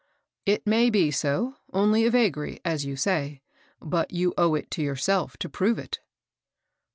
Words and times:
"It 0.51 0.65
may 0.65 0.89
be 0.89 1.11
so,— 1.11 1.57
only 1.73 2.07
a 2.07 2.09
vagary, 2.09 2.59
as 2.65 2.85
you 2.85 2.95
say; 2.95 3.43
but 3.79 4.09
you 4.09 4.33
owe 4.35 4.55
it 4.55 4.71
to 4.71 4.81
yourself 4.81 5.37
to 5.37 5.47
prove 5.47 5.77
it." 5.77 5.99